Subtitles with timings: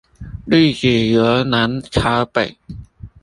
[0.47, 2.57] 粒子由南朝北